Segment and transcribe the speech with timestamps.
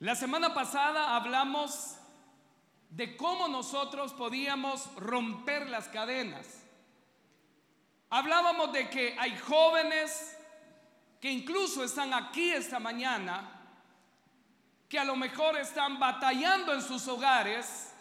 [0.00, 1.96] La semana pasada hablamos
[2.90, 6.46] de cómo nosotros podíamos romper las cadenas.
[8.08, 10.36] Hablábamos de que hay jóvenes
[11.20, 13.50] que incluso están aquí esta mañana,
[14.88, 17.92] que a lo mejor están batallando en sus hogares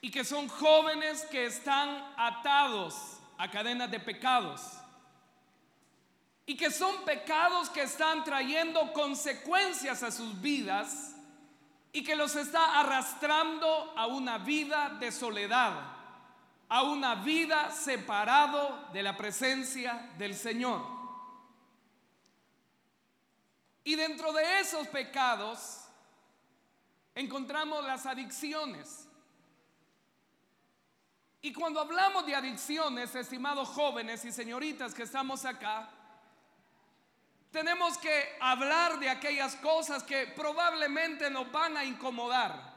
[0.00, 4.62] y que son jóvenes que están atados a cadenas de pecados
[6.46, 11.16] y que son pecados que están trayendo consecuencias a sus vidas
[11.92, 15.74] y que los está arrastrando a una vida de soledad,
[16.68, 20.82] a una vida separado de la presencia del Señor.
[23.82, 25.84] Y dentro de esos pecados
[27.14, 29.08] encontramos las adicciones.
[31.40, 35.88] Y cuando hablamos de adicciones, estimados jóvenes y señoritas que estamos acá,
[37.50, 42.74] tenemos que hablar de aquellas cosas que probablemente nos van a incomodar.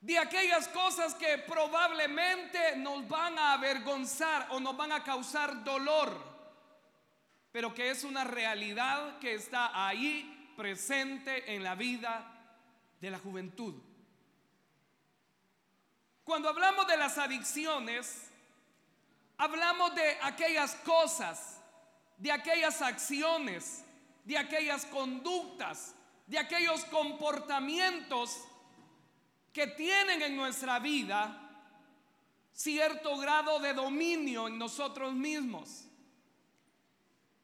[0.00, 6.14] De aquellas cosas que probablemente nos van a avergonzar o nos van a causar dolor.
[7.52, 12.30] Pero que es una realidad que está ahí presente en la vida
[13.00, 13.74] de la juventud.
[16.24, 18.30] Cuando hablamos de las adicciones,
[19.36, 21.53] hablamos de aquellas cosas
[22.24, 23.84] de aquellas acciones,
[24.24, 25.94] de aquellas conductas,
[26.26, 28.40] de aquellos comportamientos
[29.52, 31.38] que tienen en nuestra vida
[32.50, 35.84] cierto grado de dominio en nosotros mismos.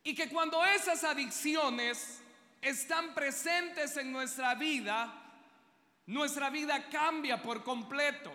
[0.03, 2.23] Y que cuando esas adicciones
[2.63, 5.13] están presentes en nuestra vida,
[6.07, 8.33] nuestra vida cambia por completo.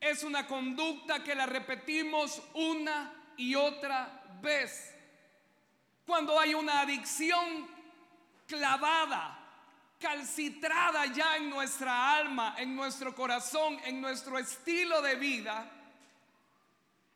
[0.00, 5.01] Es una conducta que la repetimos una y otra vez.
[6.06, 7.68] Cuando hay una adicción
[8.46, 9.38] clavada,
[9.98, 15.70] calcitrada ya en nuestra alma, en nuestro corazón, en nuestro estilo de vida,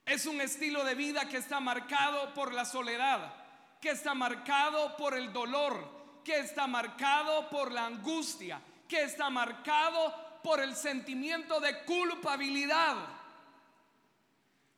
[0.04, 3.34] es un estilo de vida que está marcado por la soledad,
[3.80, 10.40] que está marcado por el dolor, que está marcado por la angustia, que está marcado
[10.44, 12.96] por el sentimiento de culpabilidad.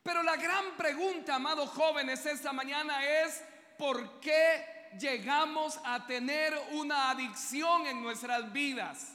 [0.02, 3.44] Pero la gran pregunta, amados jóvenes, esta mañana es,
[3.78, 9.14] por qué llegamos a tener una adicción en nuestras vidas.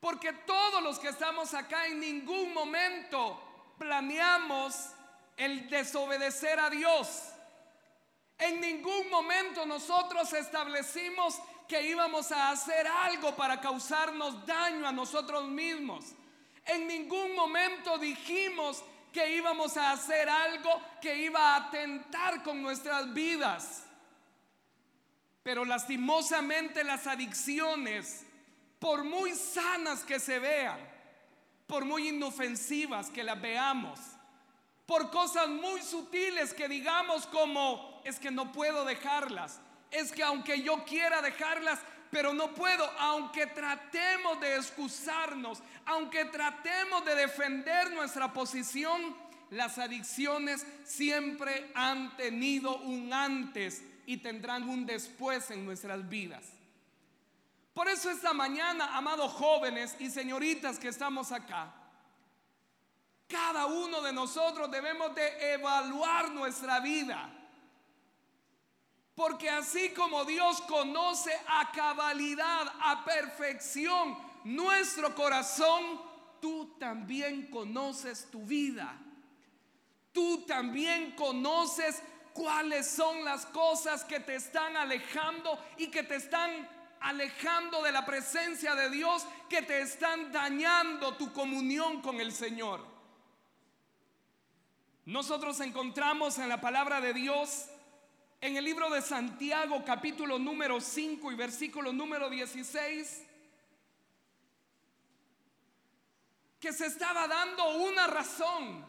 [0.00, 4.90] Porque todos los que estamos acá en ningún momento planeamos
[5.36, 7.28] el desobedecer a Dios.
[8.38, 11.38] En ningún momento nosotros establecimos
[11.68, 16.04] que íbamos a hacer algo para causarnos daño a nosotros mismos.
[16.66, 23.12] En ningún momento dijimos que íbamos a hacer algo que iba a atentar con nuestras
[23.12, 23.84] vidas.
[25.42, 28.24] Pero lastimosamente las adicciones,
[28.78, 30.78] por muy sanas que se vean,
[31.66, 33.98] por muy inofensivas que las veamos,
[34.86, 40.62] por cosas muy sutiles que digamos como es que no puedo dejarlas, es que aunque
[40.62, 41.78] yo quiera dejarlas,
[42.12, 49.16] pero no puedo, aunque tratemos de excusarnos, aunque tratemos de defender nuestra posición,
[49.48, 56.44] las adicciones siempre han tenido un antes y tendrán un después en nuestras vidas.
[57.72, 61.72] Por eso esta mañana, amados jóvenes y señoritas que estamos acá,
[63.26, 67.41] cada uno de nosotros debemos de evaluar nuestra vida
[69.14, 76.00] porque así como Dios conoce a cabalidad, a perfección nuestro corazón,
[76.40, 78.98] tú también conoces tu vida.
[80.12, 82.02] Tú también conoces
[82.32, 86.68] cuáles son las cosas que te están alejando y que te están
[87.00, 92.86] alejando de la presencia de Dios, que te están dañando tu comunión con el Señor.
[95.04, 97.66] Nosotros encontramos en la palabra de Dios
[98.42, 103.22] en el libro de Santiago capítulo número 5 y versículo número 16,
[106.58, 108.84] que se estaba dando una razón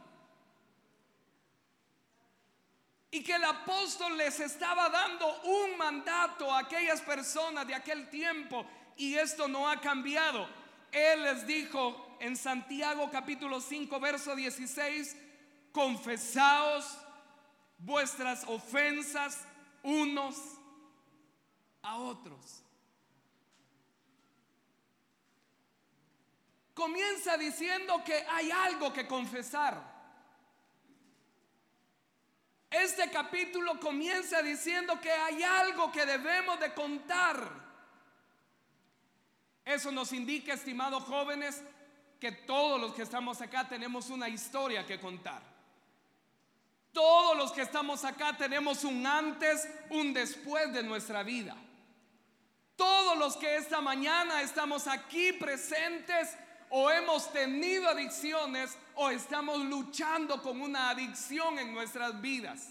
[3.11, 8.65] y que el apóstol les estaba dando un mandato a aquellas personas de aquel tiempo
[8.97, 10.50] y esto no ha cambiado.
[10.91, 15.15] Él les dijo en Santiago capítulo 5 verso 16,
[15.71, 17.02] confesaos
[17.77, 19.45] vuestras ofensas
[19.83, 20.37] unos
[21.81, 22.63] a otros.
[26.73, 29.93] Comienza diciendo que hay algo que confesar.
[32.69, 37.63] Este capítulo comienza diciendo que hay algo que debemos de contar.
[39.63, 41.61] Eso nos indica, estimados jóvenes,
[42.19, 45.52] que todos los que estamos acá tenemos una historia que contar.
[46.93, 51.57] Todos los que estamos acá tenemos un antes, un después de nuestra vida.
[52.75, 56.37] Todos los que esta mañana estamos aquí presentes
[56.69, 62.69] o hemos tenido adicciones o estamos luchando con una adicción en nuestras vidas.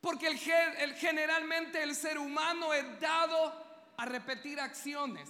[0.00, 3.52] Porque generalmente el ser humano es dado
[3.96, 5.28] a repetir acciones.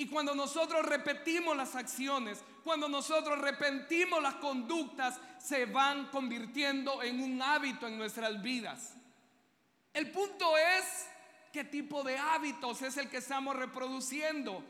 [0.00, 7.20] Y cuando nosotros repetimos las acciones, cuando nosotros repetimos las conductas, se van convirtiendo en
[7.20, 8.94] un hábito en nuestras vidas.
[9.92, 11.06] El punto es
[11.52, 14.64] qué tipo de hábitos es el que estamos reproduciendo.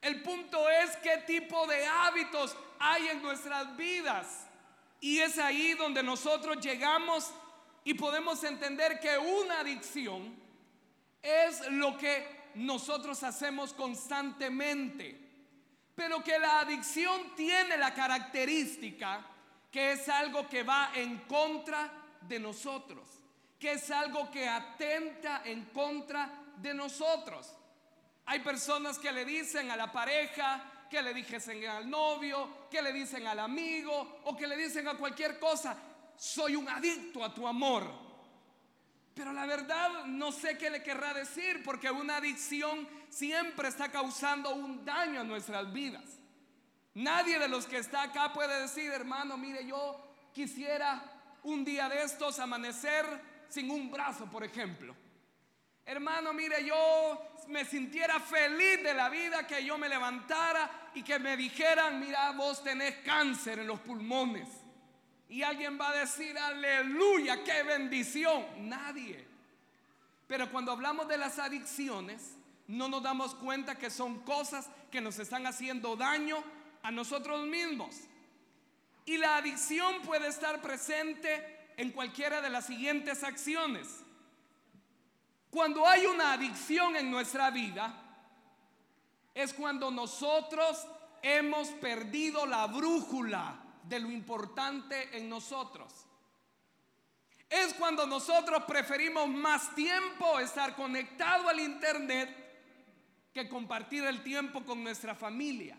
[0.00, 4.46] El punto es qué tipo de hábitos hay en nuestras vidas.
[4.98, 7.30] Y es ahí donde nosotros llegamos
[7.84, 10.34] y podemos entender que una adicción
[11.22, 15.24] es lo que nosotros hacemos constantemente.
[15.94, 19.24] Pero que la adicción tiene la característica
[19.70, 21.90] que es algo que va en contra
[22.22, 23.06] de nosotros,
[23.58, 27.54] que es algo que atenta en contra de nosotros.
[28.26, 32.92] Hay personas que le dicen a la pareja, que le dicen al novio, que le
[32.92, 35.76] dicen al amigo o que le dicen a cualquier cosa,
[36.16, 38.05] soy un adicto a tu amor.
[39.16, 44.54] Pero la verdad no sé qué le querrá decir porque una adicción siempre está causando
[44.54, 46.04] un daño a nuestras vidas.
[46.92, 49.98] Nadie de los que está acá puede decir, hermano, mire, yo
[50.34, 51.02] quisiera
[51.44, 53.06] un día de estos amanecer
[53.48, 54.94] sin un brazo, por ejemplo.
[55.86, 61.18] Hermano, mire, yo me sintiera feliz de la vida, que yo me levantara y que
[61.18, 64.46] me dijeran, mira, vos tenés cáncer en los pulmones.
[65.28, 68.68] Y alguien va a decir, aleluya, qué bendición.
[68.68, 69.26] Nadie.
[70.26, 72.36] Pero cuando hablamos de las adicciones,
[72.68, 76.42] no nos damos cuenta que son cosas que nos están haciendo daño
[76.82, 77.96] a nosotros mismos.
[79.04, 83.88] Y la adicción puede estar presente en cualquiera de las siguientes acciones.
[85.50, 87.94] Cuando hay una adicción en nuestra vida,
[89.34, 90.86] es cuando nosotros
[91.22, 95.92] hemos perdido la brújula de lo importante en nosotros.
[97.48, 102.46] Es cuando nosotros preferimos más tiempo estar conectado al Internet
[103.32, 105.76] que compartir el tiempo con nuestra familia.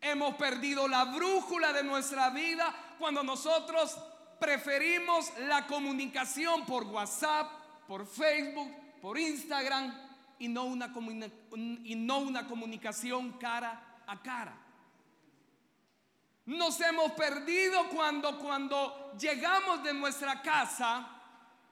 [0.00, 3.98] Hemos perdido la brújula de nuestra vida cuando nosotros
[4.38, 7.50] preferimos la comunicación por WhatsApp,
[7.86, 8.70] por Facebook,
[9.02, 9.92] por Instagram
[10.38, 10.92] y no una,
[11.54, 14.65] y no una comunicación cara a cara.
[16.46, 21.08] Nos hemos perdido cuando cuando llegamos de nuestra casa,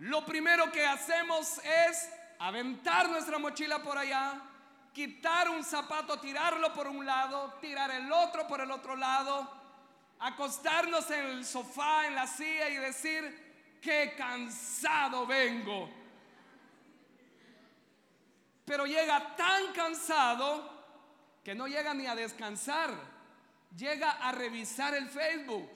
[0.01, 4.41] lo primero que hacemos es aventar nuestra mochila por allá,
[4.93, 9.49] quitar un zapato, tirarlo por un lado, tirar el otro por el otro lado,
[10.19, 16.05] acostarnos en el sofá, en la silla y decir, qué cansado vengo
[18.65, 20.73] pero llega tan cansado
[21.43, 22.91] que no llega ni a descansar.
[23.77, 25.69] Llega a revisar el Facebook.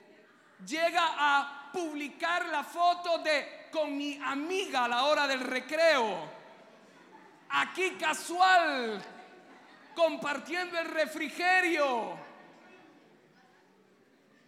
[0.67, 6.39] Llega a publicar la foto de con mi amiga a la hora del recreo.
[7.50, 9.02] Aquí casual,
[9.95, 12.17] compartiendo el refrigerio.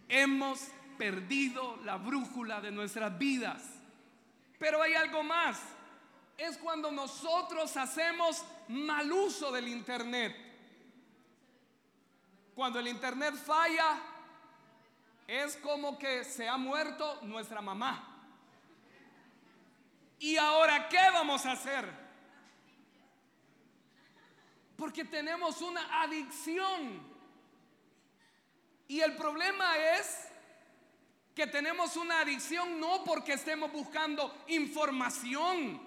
[0.07, 0.67] Hemos
[0.97, 3.63] perdido la brújula de nuestras vidas.
[4.59, 5.59] Pero hay algo más
[6.41, 10.35] es cuando nosotros hacemos mal uso del Internet.
[12.55, 14.01] Cuando el Internet falla,
[15.27, 18.07] es como que se ha muerto nuestra mamá.
[20.19, 21.89] ¿Y ahora qué vamos a hacer?
[24.75, 27.01] Porque tenemos una adicción.
[28.87, 30.27] Y el problema es
[31.33, 35.81] que tenemos una adicción no porque estemos buscando información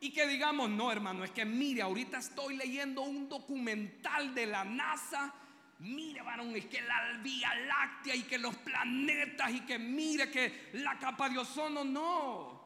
[0.00, 4.64] y que digamos, no hermano, es que mire, ahorita estoy leyendo un documental de la
[4.64, 5.32] NASA.
[5.80, 10.70] Mire, varón, es que la Vía Láctea y que los planetas y que mire que
[10.74, 12.60] la capa de ozono, no.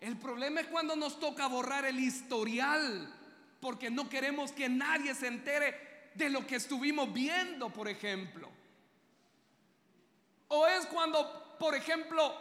[0.00, 3.14] El problema es cuando nos toca borrar el historial,
[3.60, 8.50] porque no queremos que nadie se entere de lo que estuvimos viendo, por ejemplo.
[10.48, 12.34] O es cuando, por ejemplo,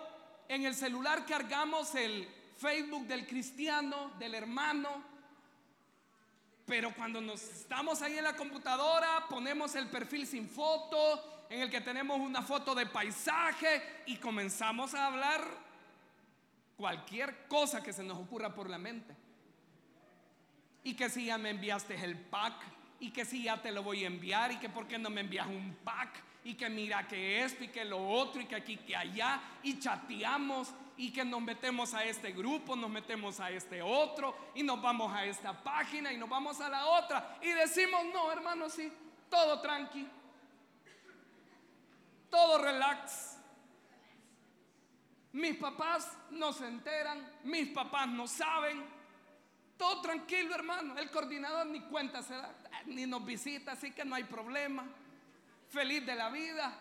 [0.47, 5.16] en el celular cargamos el, Facebook del cristiano, del hermano.
[6.67, 11.71] Pero cuando nos estamos ahí en la computadora, ponemos el perfil sin foto, en el
[11.71, 15.41] que tenemos una foto de paisaje y comenzamos a hablar
[16.75, 19.15] cualquier cosa que se nos ocurra por la mente.
[20.83, 22.53] y que si ya me enviaste el pack
[23.01, 25.19] y que si ya te lo voy a enviar y que por qué no me
[25.19, 28.77] envías un pack y que mira que esto y que lo otro y que aquí
[28.77, 33.81] que allá y chateamos y que nos metemos a este grupo, nos metemos a este
[33.81, 38.01] otro y nos vamos a esta página y nos vamos a la otra y decimos,
[38.13, 38.89] no hermano, sí,
[39.29, 40.07] todo tranqui,
[42.29, 43.37] todo relax.
[45.33, 48.85] Mis papás no se enteran, mis papás no saben,
[49.75, 54.15] todo tranquilo hermano, el coordinador ni cuenta se da, ni nos visita, así que no
[54.15, 54.85] hay problema,
[55.69, 56.77] feliz de la vida.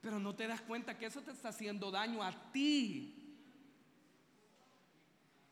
[0.00, 3.16] Pero no te das cuenta que eso te está haciendo daño a ti.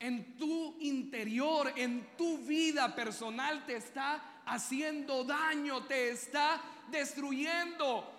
[0.00, 8.14] En tu interior, en tu vida personal te está haciendo daño, te está destruyendo.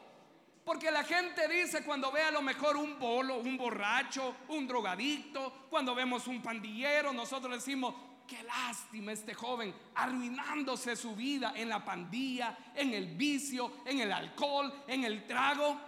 [0.64, 5.66] Porque la gente dice cuando ve a lo mejor un bolo, un borracho, un drogadicto,
[5.70, 7.96] cuando vemos un pandillero, nosotros decimos,
[8.30, 14.12] qué lástima este joven arruinándose su vida en la pandilla, en el vicio, en el
[14.12, 15.80] alcohol, en el trago.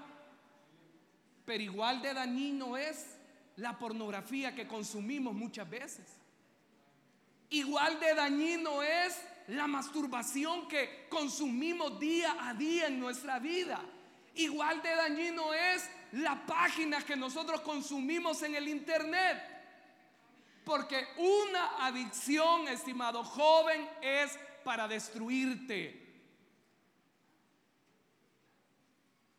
[1.46, 3.18] Pero igual de dañino es
[3.58, 6.08] la pornografía que consumimos muchas veces.
[7.52, 13.80] Igual de dañino es la masturbación que consumimos día a día en nuestra vida.
[14.36, 19.51] Igual de dañino es la página que nosotros consumimos en el internet.
[20.72, 26.02] Porque una adicción, estimado joven, es para destruirte.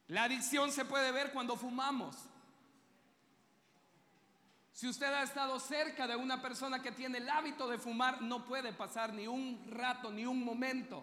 [0.09, 2.15] La adicción se puede ver cuando fumamos.
[4.73, 8.45] Si usted ha estado cerca de una persona que tiene el hábito de fumar, no
[8.45, 11.03] puede pasar ni un rato, ni un momento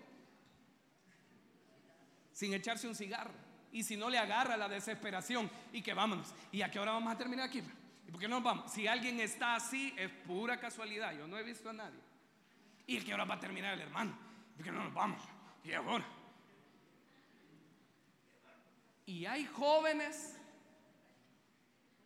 [2.34, 3.34] sin echarse un cigarro.
[3.72, 6.36] Y si no le agarra la desesperación y que vámonos.
[6.52, 7.64] ¿Y a qué hora vamos a terminar aquí?
[8.10, 8.72] ¿Y por qué no nos vamos?
[8.72, 11.16] Si alguien está así, es pura casualidad.
[11.16, 12.00] Yo no he visto a nadie.
[12.88, 14.18] ¿Y a qué hora va a terminar el hermano?
[14.56, 15.22] ¿Por qué no nos vamos?
[15.64, 16.04] ¿Y ahora?
[19.06, 20.36] Y hay jóvenes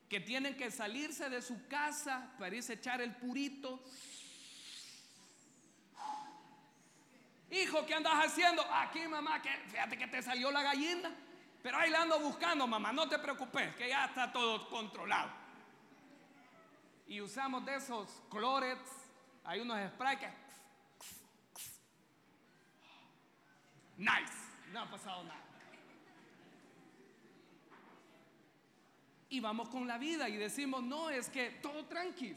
[0.10, 3.82] que tienen que salirse de su casa para irse a echar el purito.
[7.50, 8.62] Hijo, ¿qué andas haciendo?
[8.74, 11.16] Aquí, mamá, que fíjate que te salió la gallina.
[11.62, 15.43] Pero ahí la ando buscando, mamá, no te preocupes, que ya está todo controlado.
[17.08, 18.90] Y usamos de esos clorets,
[19.44, 20.44] hay unos sprays que...
[23.98, 24.34] Nice,
[24.72, 25.44] no ha pasado nada.
[29.34, 32.36] y vamos con la vida y decimos, no, es que todo tranqui,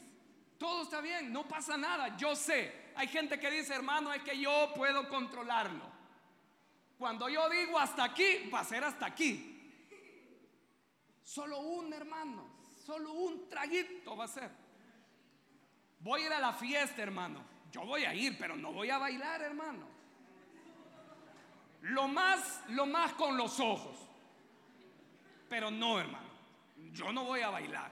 [0.57, 2.87] todo está bien, no pasa nada, yo sé.
[2.95, 5.85] Hay gente que dice, hermano, es que yo puedo controlarlo.
[6.97, 9.85] Cuando yo digo hasta aquí, va a ser hasta aquí.
[11.21, 12.46] Solo un hermano,
[12.87, 14.49] solo un traguito va a ser.
[15.99, 17.43] Voy a ir a la fiesta, hermano.
[17.71, 19.85] Yo voy a ir, pero no voy a bailar, hermano.
[21.81, 23.97] Lo más, lo más con los ojos.
[25.49, 26.27] Pero no, hermano
[26.93, 27.91] yo no voy a bailar.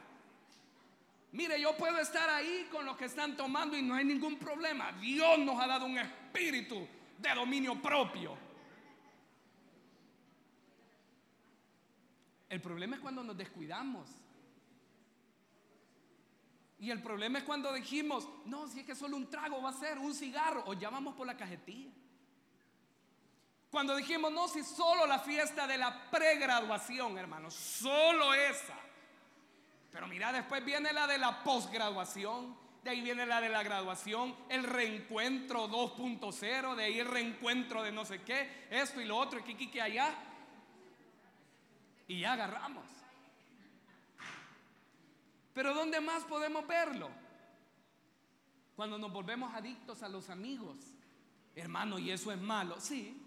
[1.32, 4.92] Mire, yo puedo estar ahí con los que están tomando y no hay ningún problema.
[4.94, 6.88] Dios nos ha dado un espíritu
[7.18, 8.38] de dominio propio.
[12.48, 14.10] El problema es cuando nos descuidamos.
[16.80, 19.74] Y el problema es cuando dijimos, no, si es que solo un trago va a
[19.74, 21.92] ser, un cigarro, o ya vamos por la cajetilla.
[23.72, 28.76] Cuando dijimos, no, si solo la fiesta de la pregraduación, hermano, solo esa.
[29.92, 34.36] Pero mira, después viene la de la posgraduación, de ahí viene la de la graduación,
[34.50, 39.40] el reencuentro 2.0, de ahí el reencuentro de no sé qué, esto y lo otro,
[39.40, 40.14] aquí, aquí, allá.
[42.08, 42.95] Y ya agarramos.
[45.56, 47.10] Pero ¿dónde más podemos verlo?
[48.76, 50.76] Cuando nos volvemos adictos a los amigos.
[51.56, 52.76] Hermano, ¿y eso es malo?
[52.82, 53.18] Sí,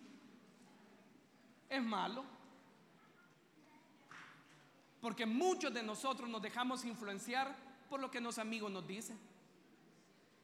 [1.70, 2.23] es malo.
[5.00, 7.56] Porque muchos de nosotros nos dejamos influenciar
[7.88, 9.18] por lo que los amigos nos dicen.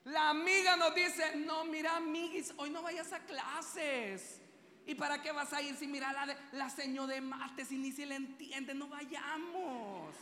[0.05, 4.41] La amiga nos dice, no, mira, amiguis, hoy no vayas a clases.
[4.87, 7.93] ¿Y para qué vas a ir si mira la, la señora de mates y ni
[7.93, 8.73] se le entiende?
[8.73, 10.15] No vayamos.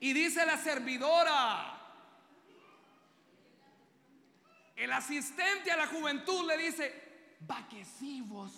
[0.00, 1.76] Y dice la servidora,
[4.76, 8.52] el asistente a la juventud le dice, vaquecivos.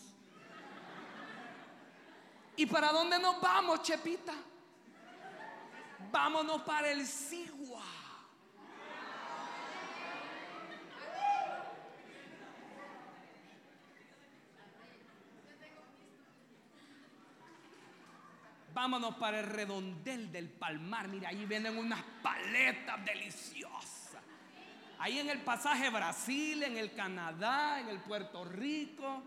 [2.56, 4.34] ¿Y para dónde nos vamos, Chepita?
[6.10, 7.57] Vámonos para el Sigua.
[18.78, 21.08] Vámonos para el redondel del palmar.
[21.08, 24.22] Mira, ahí venden unas paletas deliciosas.
[25.00, 29.24] Ahí en el pasaje Brasil, en el Canadá, en el Puerto Rico.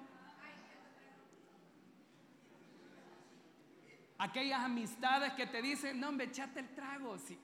[4.19, 7.17] Aquellas amistades que te dicen, no, me echate el trago.
[7.17, 7.37] Sí,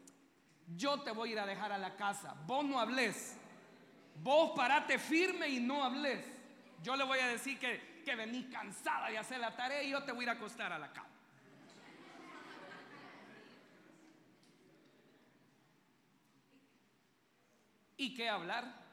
[0.78, 2.36] yo te voy a ir a dejar a la casa.
[2.46, 3.36] Vos no hables.
[4.24, 6.26] Vos parate firme y no hables.
[6.82, 10.02] Yo le voy a decir que, que venís cansada de hacer la tarea y yo
[10.06, 11.17] te voy a ir a acostar a la cama.
[17.98, 18.86] ¿Y qué hablar?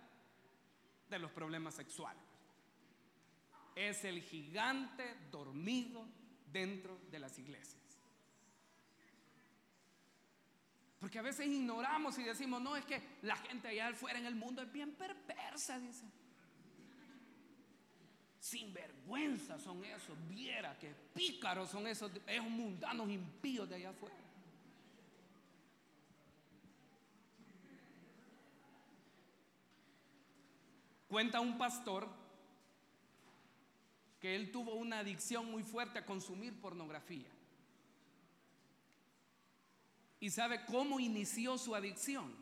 [1.08, 2.22] De los problemas sexuales.
[3.76, 6.06] Es el gigante dormido
[6.50, 7.82] dentro de las iglesias.
[10.98, 14.34] Porque a veces ignoramos y decimos, no, es que la gente allá afuera en el
[14.34, 16.06] mundo es bien perversa, dice.
[18.38, 24.23] Sinvergüenza son esos, viera que pícaros son esos, esos mundanos impíos de allá afuera.
[31.14, 32.08] Cuenta un pastor
[34.18, 37.30] que él tuvo una adicción muy fuerte a consumir pornografía.
[40.18, 42.34] ¿Y sabe cómo inició su adicción?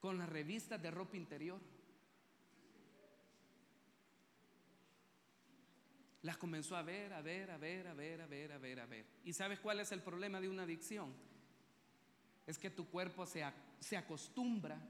[0.00, 1.60] Con las revistas de ropa interior.
[6.22, 8.86] Las comenzó a ver, a ver, a ver, a ver, a ver, a ver, a
[8.86, 9.06] ver.
[9.22, 11.12] ¿Y sabes cuál es el problema de una adicción?
[12.46, 13.44] Es que tu cuerpo se,
[13.80, 14.80] se acostumbra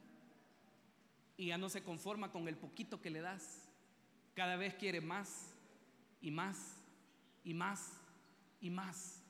[1.37, 3.69] y ya no se conforma con el poquito que le das.
[4.35, 5.55] Cada vez quiere más
[6.21, 6.77] y más
[7.45, 8.01] y más
[8.61, 9.23] y más.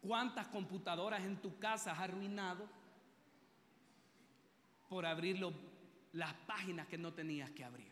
[0.00, 2.68] ¿Cuántas computadoras en tu casa has arruinado
[4.88, 5.38] por abrir
[6.12, 7.90] las páginas que no tenías que abrir?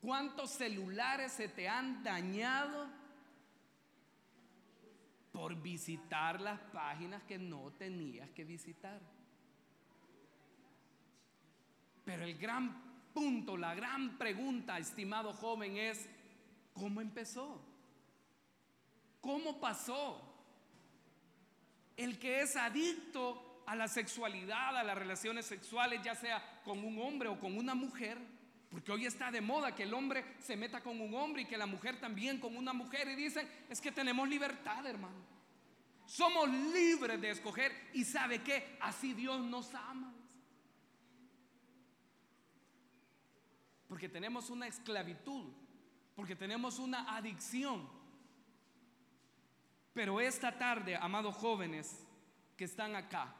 [0.00, 2.86] ¿Cuántos celulares se te han dañado
[5.32, 9.00] por visitar las páginas que no tenías que visitar?
[12.04, 16.08] Pero el gran punto, la gran pregunta, estimado joven, es,
[16.72, 17.60] ¿cómo empezó?
[19.20, 20.20] ¿Cómo pasó?
[21.96, 26.98] El que es adicto a la sexualidad, a las relaciones sexuales, ya sea con un
[26.98, 28.18] hombre o con una mujer,
[28.70, 31.56] porque hoy está de moda que el hombre se meta con un hombre y que
[31.56, 35.34] la mujer también con una mujer y dicen, es que tenemos libertad, hermano.
[36.06, 40.13] Somos libres de escoger y sabe que así Dios nos ama.
[43.94, 45.52] Porque tenemos una esclavitud,
[46.16, 47.88] porque tenemos una adicción.
[49.92, 52.04] Pero esta tarde, amados jóvenes
[52.56, 53.32] que están acá,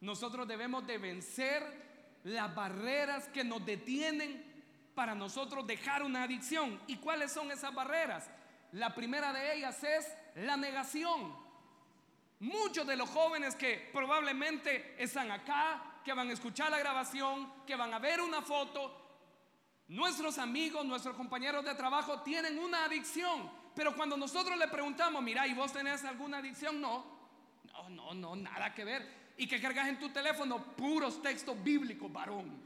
[0.00, 6.80] nosotros debemos de vencer las barreras que nos detienen para nosotros dejar una adicción.
[6.86, 8.30] ¿Y cuáles son esas barreras?
[8.72, 11.36] La primera de ellas es la negación.
[12.40, 17.76] Muchos de los jóvenes que probablemente están acá, que van a escuchar la grabación, que
[17.76, 19.03] van a ver una foto,
[19.88, 25.46] Nuestros amigos, nuestros compañeros de trabajo tienen una adicción, pero cuando nosotros le preguntamos, mira,
[25.46, 26.80] ¿y vos tenés alguna adicción?
[26.80, 27.04] No,
[27.72, 29.24] no, no, no, nada que ver.
[29.36, 30.62] ¿Y qué cargas en tu teléfono?
[30.74, 32.62] Puros textos bíblicos, varón.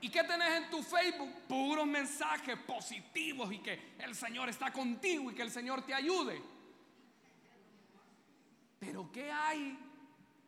[0.00, 1.32] ¿Y qué tenés en tu Facebook?
[1.48, 6.40] Puros mensajes positivos y que el Señor está contigo y que el Señor te ayude.
[8.78, 9.78] Pero ¿qué hay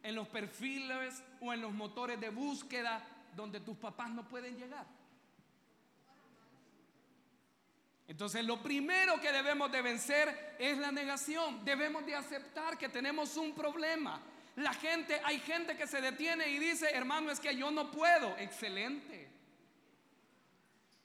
[0.02, 3.04] en los perfiles o en los motores de búsqueda
[3.34, 4.97] donde tus papás no pueden llegar?
[8.08, 11.62] Entonces lo primero que debemos de vencer es la negación.
[11.64, 14.20] Debemos de aceptar que tenemos un problema.
[14.56, 18.34] La gente, hay gente que se detiene y dice, hermano, es que yo no puedo.
[18.38, 19.28] Excelente.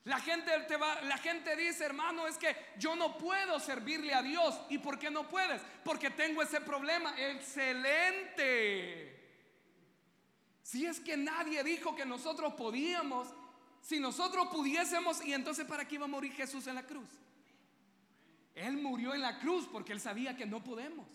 [0.05, 4.21] La gente, te va, la gente dice, hermano, es que yo no puedo servirle a
[4.21, 4.59] Dios.
[4.69, 5.61] ¿Y por qué no puedes?
[5.83, 7.13] Porque tengo ese problema.
[7.17, 9.09] Excelente.
[10.61, 13.27] Si es que nadie dijo que nosotros podíamos,
[13.83, 17.09] si nosotros pudiésemos, ¿y entonces para qué iba a morir Jesús en la cruz?
[18.55, 21.05] Él murió en la cruz porque él sabía que no podemos.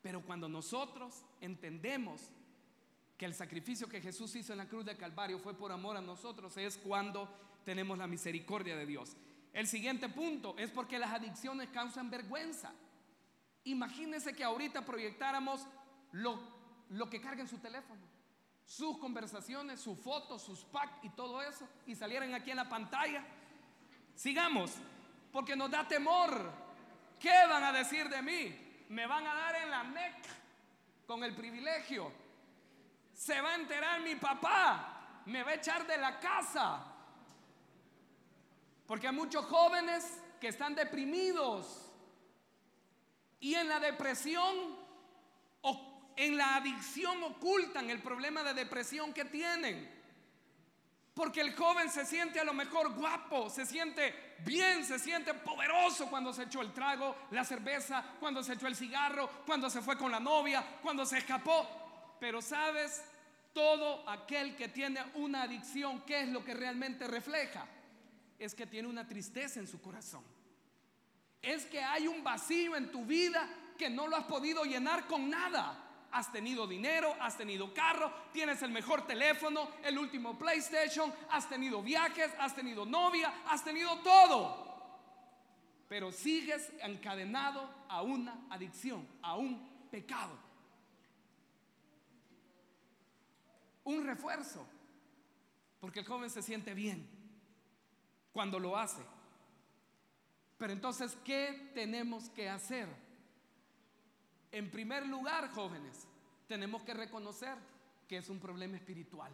[0.00, 2.22] Pero cuando nosotros entendemos
[3.18, 6.00] que el sacrificio que Jesús hizo en la cruz de Calvario fue por amor a
[6.00, 7.28] nosotros, es cuando
[7.66, 9.18] tenemos la misericordia de Dios.
[9.52, 12.72] El siguiente punto es porque las adicciones causan vergüenza.
[13.64, 15.66] Imagínense que ahorita proyectáramos
[16.12, 16.40] lo,
[16.88, 18.15] lo que carga en su teléfono
[18.66, 23.24] sus conversaciones, sus fotos, sus packs y todo eso y salieran aquí en la pantalla.
[24.14, 24.72] Sigamos,
[25.32, 26.52] porque nos da temor.
[27.20, 28.84] ¿Qué van a decir de mí?
[28.88, 30.14] Me van a dar en la NEC
[31.06, 32.12] con el privilegio.
[33.14, 36.92] Se va a enterar mi papá, me va a echar de la casa.
[38.86, 41.90] Porque hay muchos jóvenes que están deprimidos
[43.38, 44.85] y en la depresión
[46.16, 49.94] en la adicción ocultan el problema de depresión que tienen.
[51.12, 56.08] Porque el joven se siente a lo mejor guapo, se siente bien, se siente poderoso
[56.10, 59.96] cuando se echó el trago, la cerveza, cuando se echó el cigarro, cuando se fue
[59.96, 62.16] con la novia, cuando se escapó.
[62.20, 63.02] Pero sabes,
[63.54, 67.66] todo aquel que tiene una adicción, ¿qué es lo que realmente refleja?
[68.38, 70.24] Es que tiene una tristeza en su corazón.
[71.40, 73.48] Es que hay un vacío en tu vida
[73.78, 75.85] que no lo has podido llenar con nada
[76.16, 81.82] has tenido dinero, has tenido carro, tienes el mejor teléfono, el último PlayStation, has tenido
[81.82, 84.64] viajes, has tenido novia, has tenido todo.
[85.88, 90.38] Pero sigues encadenado a una adicción, a un pecado.
[93.84, 94.66] Un refuerzo.
[95.78, 97.06] Porque el joven se siente bien
[98.32, 99.02] cuando lo hace.
[100.56, 102.88] Pero entonces, ¿qué tenemos que hacer?
[104.52, 106.06] En primer lugar, jóvenes,
[106.46, 107.56] tenemos que reconocer
[108.08, 109.32] que es un problema espiritual.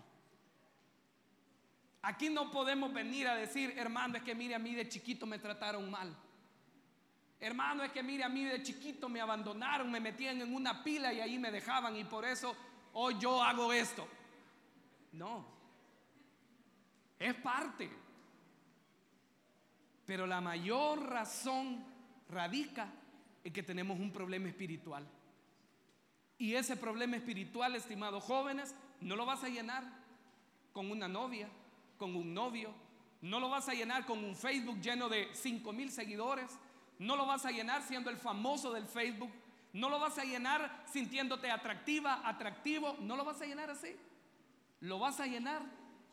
[2.02, 5.38] Aquí no podemos venir a decir, hermano, es que mire a mí de chiquito me
[5.38, 6.14] trataron mal.
[7.38, 11.12] Hermano, es que mire a mí de chiquito me abandonaron, me metían en una pila
[11.12, 12.56] y ahí me dejaban y por eso
[12.94, 14.06] hoy yo hago esto.
[15.12, 15.44] No,
[17.18, 17.90] es parte.
[20.06, 21.84] Pero la mayor razón
[22.28, 22.88] radica
[23.44, 25.06] en que tenemos un problema espiritual.
[26.38, 29.84] Y ese problema espiritual, estimados jóvenes, no lo vas a llenar
[30.72, 31.48] con una novia,
[31.98, 32.72] con un novio,
[33.20, 36.58] no lo vas a llenar con un Facebook lleno de 5 mil seguidores,
[36.98, 39.30] no lo vas a llenar siendo el famoso del Facebook,
[39.72, 43.94] no lo vas a llenar sintiéndote atractiva, atractivo, no lo vas a llenar así.
[44.80, 45.62] Lo vas a llenar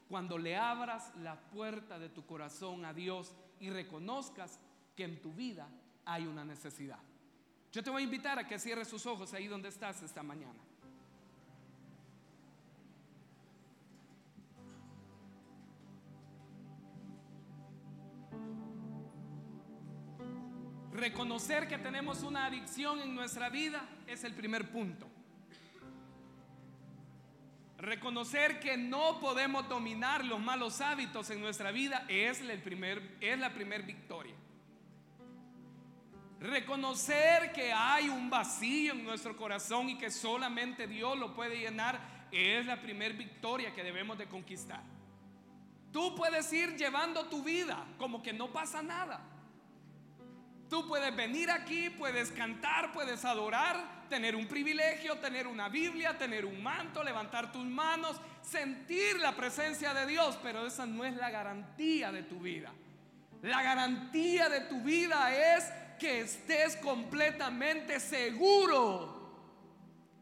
[0.07, 4.59] cuando le abras la puerta de tu corazón a Dios y reconozcas
[4.95, 5.67] que en tu vida
[6.05, 6.99] hay una necesidad.
[7.71, 10.59] Yo te voy a invitar a que cierres sus ojos ahí donde estás esta mañana.
[20.91, 25.07] Reconocer que tenemos una adicción en nuestra vida es el primer punto.
[27.77, 33.85] Reconocer que no podemos dominar los malos hábitos en nuestra vida es, es la primera
[33.85, 34.35] victoria.
[36.39, 41.99] Reconocer que hay un vacío en nuestro corazón y que solamente Dios lo puede llenar
[42.31, 44.81] es la primera victoria que debemos de conquistar.
[45.91, 49.19] Tú puedes ir llevando tu vida como que no pasa nada.
[50.69, 56.45] Tú puedes venir aquí, puedes cantar, puedes adorar, tener un privilegio, tener una Biblia, tener
[56.45, 61.31] un manto, levantar tus manos, sentir la presencia de Dios, pero esa no es la
[61.31, 62.71] garantía de tu vida.
[63.41, 69.19] La garantía de tu vida es que estés completamente seguro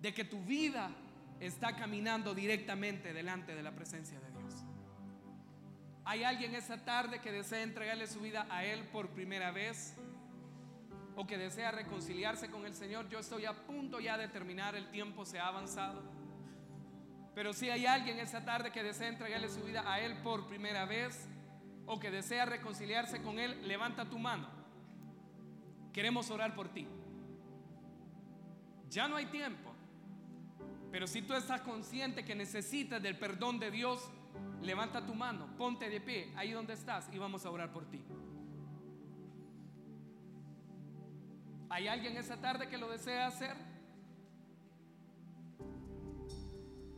[0.02, 0.92] de que tu vida
[1.40, 4.66] está caminando directamente delante de la presencia de Dios.
[6.04, 9.96] ¿Hay alguien esa tarde que desea entregarle su vida a Él por primera vez?
[11.16, 13.10] ¿O que desea reconciliarse con el Señor?
[13.10, 16.02] Yo estoy a punto ya de terminar, el tiempo se ha avanzado.
[17.36, 20.86] Pero si hay alguien esa tarde que desea entregarle su vida a Él por primera
[20.86, 21.28] vez,
[21.86, 24.57] o que desea reconciliarse con Él, levanta tu mano.
[25.97, 26.88] Queremos orar por ti.
[28.88, 29.73] Ya no hay tiempo.
[30.91, 34.07] Pero si tú estás consciente que necesitas del perdón de Dios,
[34.62, 38.05] levanta tu mano, ponte de pie ahí donde estás y vamos a orar por ti.
[41.67, 43.55] ¿Hay alguien esa tarde que lo desea hacer?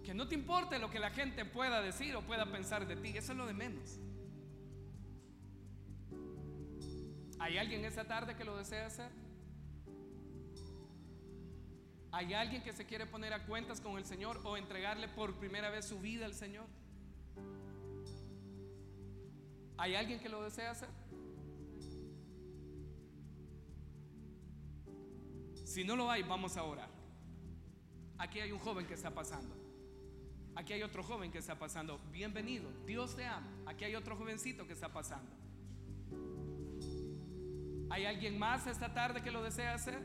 [0.03, 3.15] Que no te importe lo que la gente pueda decir o pueda pensar de ti,
[3.15, 3.97] eso es lo de menos.
[7.39, 9.10] ¿Hay alguien esa tarde que lo desea hacer?
[12.12, 15.69] ¿Hay alguien que se quiere poner a cuentas con el Señor o entregarle por primera
[15.69, 16.65] vez su vida al Señor?
[19.78, 20.89] ¿Hay alguien que lo desea hacer?
[25.63, 26.89] Si no lo hay, vamos a orar.
[28.17, 29.56] Aquí hay un joven que está pasando.
[30.56, 31.99] Aquí hay otro joven que está pasando.
[32.12, 32.69] Bienvenido.
[32.86, 33.49] Dios te ama.
[33.65, 35.38] Aquí hay otro jovencito que está pasando.
[37.89, 39.99] ¿Hay alguien más esta tarde que lo desea hacer?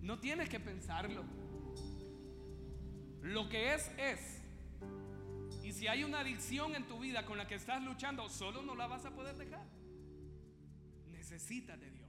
[0.00, 1.24] No tienes que pensarlo.
[3.22, 4.42] Lo que es, es.
[5.62, 8.74] Y si hay una adicción en tu vida con la que estás luchando, solo no
[8.74, 9.66] la vas a poder dejar.
[11.10, 12.03] Necesitas de Dios.